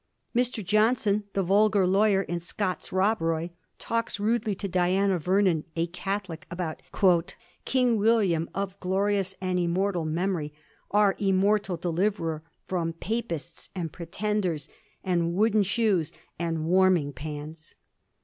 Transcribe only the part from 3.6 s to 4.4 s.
talks